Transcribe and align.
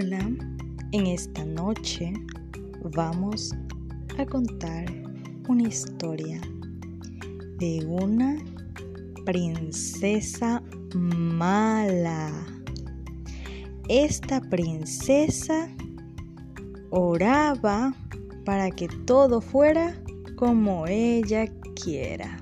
Hola, 0.00 0.30
en 0.92 1.06
esta 1.08 1.44
noche 1.44 2.12
vamos 2.94 3.52
a 4.16 4.24
contar 4.24 4.84
una 5.48 5.64
historia 5.64 6.40
de 7.58 7.84
una 7.84 8.36
princesa 9.24 10.62
mala. 10.94 12.30
Esta 13.88 14.40
princesa 14.40 15.68
oraba 16.90 17.92
para 18.44 18.70
que 18.70 18.86
todo 19.04 19.40
fuera 19.40 20.00
como 20.36 20.86
ella 20.86 21.48
quiera. 21.74 22.38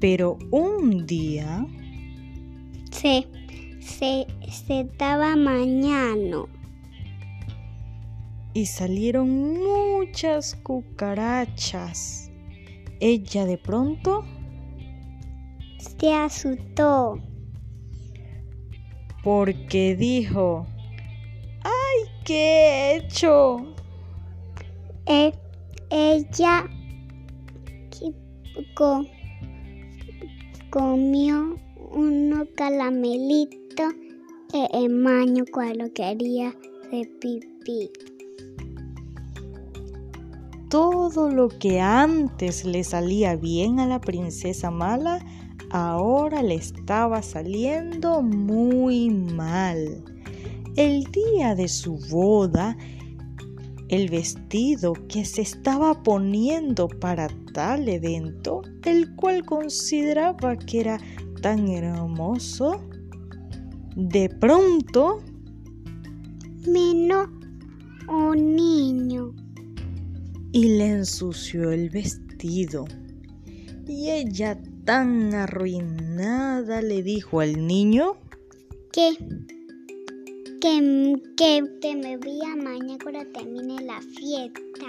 Pero 0.00 0.36
un 0.50 1.06
día... 1.06 1.64
Se, 2.90 3.24
se, 3.82 4.26
estaba 4.68 5.36
mañana. 5.36 6.44
Y 8.54 8.66
salieron 8.66 9.54
muchas 9.54 10.54
cucarachas. 10.56 12.30
Ella 13.00 13.46
de 13.46 13.58
pronto... 13.58 14.24
Se 15.78 16.12
asustó. 16.12 17.18
Porque 19.24 19.96
dijo... 19.96 20.66
¡Ay, 21.64 22.10
qué 22.24 22.34
he 22.34 22.96
hecho! 22.96 23.74
Eh, 25.06 25.32
ella 25.90 26.68
comió 30.70 31.56
unos 31.90 32.48
caramelitos 32.56 33.61
e 34.52 34.68
el 34.72 34.90
maño 34.90 35.44
cuando 35.50 35.90
quería 35.92 36.54
de 36.90 37.08
pipí. 37.20 37.90
Todo 40.68 41.30
lo 41.30 41.48
que 41.48 41.80
antes 41.80 42.64
le 42.64 42.84
salía 42.84 43.36
bien 43.36 43.80
a 43.80 43.86
la 43.86 44.00
princesa 44.00 44.70
mala, 44.70 45.24
ahora 45.70 46.42
le 46.42 46.54
estaba 46.54 47.22
saliendo 47.22 48.22
muy 48.22 49.10
mal. 49.10 50.04
El 50.76 51.04
día 51.04 51.54
de 51.54 51.68
su 51.68 51.98
boda, 52.10 52.76
el 53.88 54.08
vestido 54.08 54.94
que 55.08 55.24
se 55.24 55.42
estaba 55.42 56.02
poniendo 56.02 56.88
para 56.88 57.28
tal 57.52 57.88
evento, 57.88 58.62
el 58.84 59.14
cual 59.16 59.44
consideraba 59.44 60.56
que 60.56 60.80
era 60.80 60.98
tan 61.42 61.68
hermoso, 61.68 62.80
de 63.96 64.28
pronto 64.28 65.20
vino 66.66 67.30
un 68.08 68.56
niño 68.56 69.34
y 70.52 70.78
le 70.78 70.90
ensució 70.90 71.70
el 71.72 71.90
vestido. 71.90 72.84
Y 73.86 74.10
ella 74.10 74.58
tan 74.84 75.34
arruinada 75.34 76.82
le 76.82 77.02
dijo 77.02 77.40
al 77.40 77.66
niño 77.66 78.16
que 78.92 79.16
que, 80.60 81.20
que, 81.36 81.64
que 81.80 81.96
me 81.96 82.14
a 82.14 82.56
mañana 82.56 82.96
cuando 83.02 83.26
termine 83.32 83.82
la 83.82 84.00
fiesta. 84.00 84.86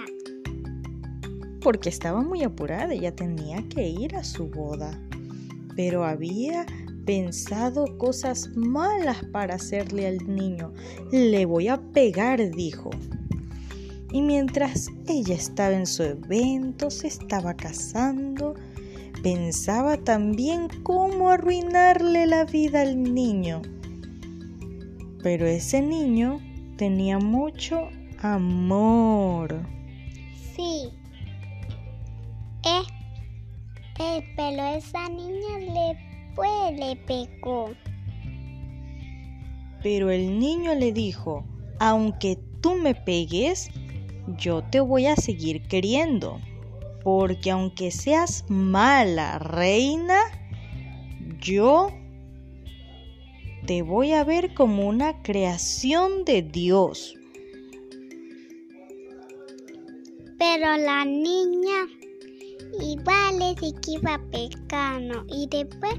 Porque 1.60 1.88
estaba 1.88 2.22
muy 2.22 2.44
apurada, 2.44 2.92
ella 2.94 3.14
tenía 3.14 3.66
que 3.68 3.88
ir 3.88 4.14
a 4.14 4.22
su 4.22 4.46
boda. 4.46 4.96
Pero 5.74 6.04
había 6.04 6.64
pensado 7.04 7.98
cosas 7.98 8.48
malas 8.56 9.24
para 9.32 9.56
hacerle 9.56 10.06
al 10.06 10.34
niño. 10.34 10.72
Le 11.12 11.46
voy 11.46 11.68
a 11.68 11.80
pegar, 11.80 12.50
dijo. 12.50 12.90
Y 14.12 14.22
mientras 14.22 14.90
ella 15.08 15.34
estaba 15.34 15.74
en 15.74 15.86
su 15.86 16.04
evento, 16.04 16.90
se 16.90 17.08
estaba 17.08 17.54
casando, 17.54 18.54
pensaba 19.22 19.96
también 19.96 20.68
cómo 20.84 21.30
arruinarle 21.30 22.26
la 22.26 22.44
vida 22.44 22.82
al 22.82 23.02
niño. 23.02 23.62
Pero 25.22 25.46
ese 25.46 25.82
niño 25.82 26.40
tenía 26.76 27.18
mucho 27.18 27.88
amor. 28.20 29.66
Sí. 30.54 30.90
Eh, 32.64 32.82
eh, 33.98 34.76
esa 34.76 35.08
niña 35.08 35.58
le, 35.58 36.03
pues, 36.34 36.78
le 36.78 36.96
pegó. 36.96 37.72
Pero 39.82 40.10
el 40.10 40.38
niño 40.38 40.74
le 40.74 40.92
dijo, 40.92 41.44
aunque 41.78 42.38
tú 42.60 42.74
me 42.74 42.94
pegues, 42.94 43.70
yo 44.38 44.62
te 44.62 44.80
voy 44.80 45.06
a 45.06 45.16
seguir 45.16 45.66
queriendo. 45.68 46.40
Porque 47.02 47.50
aunque 47.50 47.90
seas 47.90 48.44
mala 48.48 49.38
reina, 49.38 50.18
yo 51.40 51.90
te 53.66 53.82
voy 53.82 54.12
a 54.12 54.24
ver 54.24 54.54
como 54.54 54.88
una 54.88 55.22
creación 55.22 56.24
de 56.24 56.40
Dios. 56.42 57.14
Pero 60.38 60.76
la 60.78 61.04
niña 61.04 61.86
igual 62.80 63.38
le 63.38 63.54
que 63.54 63.72
iba 63.92 64.20
pecando 64.30 65.24
y 65.28 65.46
después 65.48 65.94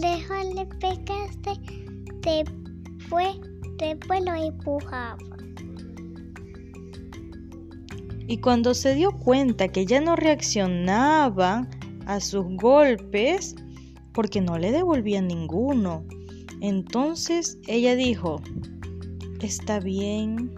dejó 0.00 0.34
le 0.54 0.66
pecaste, 0.66 1.52
después, 2.22 3.36
después 3.78 4.24
lo 4.24 4.34
empujaba. 4.34 5.18
Y 8.26 8.38
cuando 8.38 8.74
se 8.74 8.94
dio 8.94 9.12
cuenta 9.12 9.68
que 9.68 9.86
ya 9.86 10.00
no 10.00 10.14
reaccionaba 10.14 11.66
a 12.06 12.20
sus 12.20 12.44
golpes, 12.56 13.54
porque 14.12 14.40
no 14.40 14.58
le 14.58 14.72
devolvía 14.72 15.22
ninguno, 15.22 16.04
entonces 16.60 17.58
ella 17.68 17.94
dijo, 17.94 18.42
está 19.40 19.80
bien, 19.80 20.52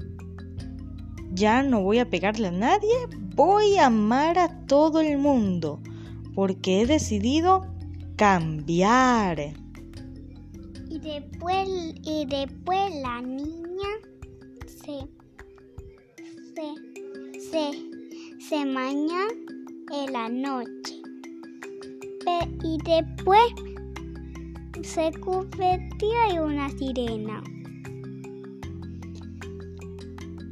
ya 1.41 1.62
no 1.62 1.81
voy 1.81 1.99
a 1.99 2.11
pegarle 2.11 2.49
a 2.49 2.51
nadie, 2.51 2.95
voy 3.34 3.78
a 3.78 3.87
amar 3.87 4.39
a 4.39 4.67
todo 4.67 5.01
el 5.01 5.17
mundo, 5.17 5.81
porque 6.34 6.83
he 6.83 6.87
decidido 6.87 7.67
cambiar. 8.17 9.55
Y 10.91 10.99
después, 10.99 11.67
y 12.03 12.27
después 12.27 12.95
la 13.03 13.23
niña 13.23 13.89
se, 14.67 15.09
se, 16.55 17.41
se, 17.41 17.71
se 18.39 18.56
en 18.56 20.12
la 20.12 20.29
noche. 20.29 21.00
y 22.62 22.77
después 22.84 23.41
se 24.83 25.11
convirtió 25.21 26.11
en 26.31 26.41
una 26.41 26.69
sirena. 26.69 27.43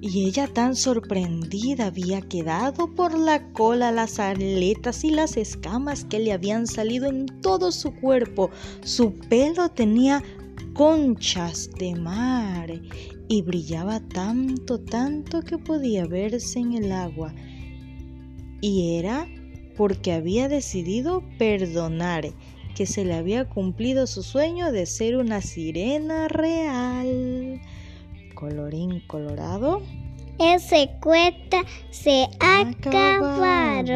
Y 0.00 0.26
ella 0.26 0.46
tan 0.46 0.76
sorprendida 0.76 1.86
había 1.86 2.20
quedado 2.20 2.94
por 2.94 3.18
la 3.18 3.52
cola, 3.52 3.90
las 3.90 4.20
aletas 4.20 5.02
y 5.02 5.10
las 5.10 5.36
escamas 5.36 6.04
que 6.04 6.20
le 6.20 6.32
habían 6.32 6.68
salido 6.68 7.08
en 7.08 7.26
todo 7.40 7.72
su 7.72 7.92
cuerpo. 7.94 8.50
Su 8.84 9.14
pelo 9.14 9.70
tenía 9.70 10.22
conchas 10.72 11.68
de 11.78 11.96
mar 11.96 12.80
y 13.26 13.42
brillaba 13.42 13.98
tanto, 13.98 14.78
tanto 14.78 15.42
que 15.42 15.58
podía 15.58 16.06
verse 16.06 16.60
en 16.60 16.74
el 16.74 16.92
agua. 16.92 17.34
Y 18.60 18.96
era 18.98 19.26
porque 19.76 20.12
había 20.12 20.48
decidido 20.48 21.24
perdonar 21.38 22.32
que 22.76 22.86
se 22.86 23.04
le 23.04 23.14
había 23.14 23.48
cumplido 23.48 24.06
su 24.06 24.22
sueño 24.22 24.70
de 24.70 24.86
ser 24.86 25.16
una 25.16 25.40
sirena 25.40 26.28
real. 26.28 27.60
Colorín 28.38 29.00
colorado. 29.08 29.82
Ese 30.38 30.90
cuesta 31.00 31.64
se 31.90 32.28
acabaron. 32.38 33.88